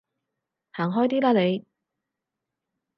[0.71, 1.63] 行開啲啦你